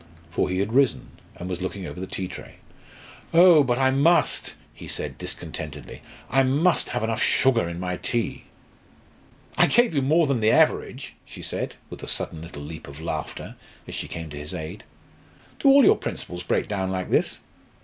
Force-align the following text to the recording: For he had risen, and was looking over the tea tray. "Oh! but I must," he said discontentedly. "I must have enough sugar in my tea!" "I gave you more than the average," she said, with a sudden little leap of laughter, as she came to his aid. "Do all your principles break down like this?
For 0.31 0.49
he 0.49 0.57
had 0.57 0.73
risen, 0.73 1.11
and 1.35 1.47
was 1.47 1.61
looking 1.61 1.85
over 1.85 1.99
the 1.99 2.07
tea 2.07 2.27
tray. 2.27 2.55
"Oh! 3.35 3.61
but 3.63 3.77
I 3.77 3.91
must," 3.91 4.55
he 4.73 4.87
said 4.87 5.15
discontentedly. 5.19 6.01
"I 6.27 6.41
must 6.41 6.89
have 6.89 7.03
enough 7.03 7.21
sugar 7.21 7.69
in 7.69 7.79
my 7.79 7.97
tea!" 7.97 8.45
"I 9.59 9.67
gave 9.67 9.93
you 9.93 10.01
more 10.01 10.25
than 10.25 10.39
the 10.39 10.49
average," 10.49 11.13
she 11.23 11.43
said, 11.43 11.75
with 11.91 12.01
a 12.01 12.07
sudden 12.07 12.41
little 12.41 12.63
leap 12.63 12.87
of 12.87 12.99
laughter, 12.99 13.53
as 13.87 13.93
she 13.93 14.07
came 14.07 14.31
to 14.31 14.37
his 14.39 14.55
aid. 14.55 14.83
"Do 15.59 15.67
all 15.69 15.85
your 15.85 15.97
principles 15.97 16.41
break 16.41 16.67
down 16.67 16.89
like 16.89 17.11
this? 17.11 17.37